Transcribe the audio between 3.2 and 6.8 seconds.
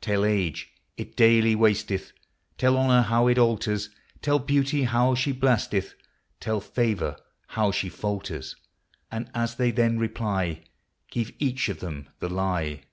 it alters; Tell beauty how she blasteth; Tell